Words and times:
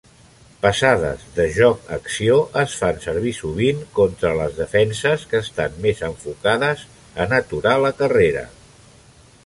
Passades 0.61 1.25
de 1.33 1.43
joc-acció 1.57 2.37
es 2.61 2.77
fan 2.79 2.97
servir 3.03 3.35
sovint 3.41 3.83
contra 3.99 4.33
les 4.39 4.57
defenses 4.61 5.25
que 5.35 5.41
estan 5.47 5.77
més 5.85 6.01
enfocades 6.11 6.85
en 7.27 7.41
aturar 7.43 7.77
la 7.85 7.97
carrera. 8.01 8.49